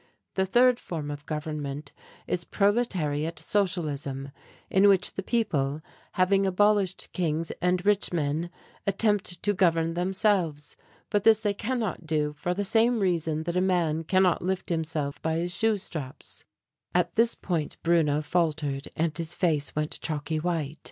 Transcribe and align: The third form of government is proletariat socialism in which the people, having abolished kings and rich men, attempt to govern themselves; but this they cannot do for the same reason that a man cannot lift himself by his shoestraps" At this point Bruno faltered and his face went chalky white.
The 0.33 0.47
third 0.47 0.79
form 0.79 1.11
of 1.11 1.27
government 1.27 1.91
is 2.25 2.43
proletariat 2.43 3.37
socialism 3.37 4.31
in 4.67 4.87
which 4.87 5.13
the 5.13 5.21
people, 5.21 5.81
having 6.13 6.43
abolished 6.47 7.09
kings 7.13 7.51
and 7.61 7.85
rich 7.85 8.11
men, 8.11 8.49
attempt 8.87 9.43
to 9.43 9.53
govern 9.53 9.93
themselves; 9.93 10.75
but 11.11 11.23
this 11.23 11.41
they 11.43 11.53
cannot 11.53 12.07
do 12.07 12.33
for 12.33 12.55
the 12.55 12.63
same 12.63 12.99
reason 12.99 13.43
that 13.43 13.55
a 13.55 13.61
man 13.61 14.03
cannot 14.03 14.41
lift 14.41 14.69
himself 14.69 15.21
by 15.21 15.35
his 15.35 15.53
shoestraps" 15.53 16.45
At 16.95 17.13
this 17.13 17.35
point 17.35 17.77
Bruno 17.83 18.23
faltered 18.23 18.87
and 18.95 19.15
his 19.15 19.35
face 19.35 19.75
went 19.75 20.01
chalky 20.01 20.39
white. 20.39 20.79